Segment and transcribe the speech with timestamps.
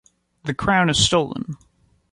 [0.45, 1.57] The crown is stolen!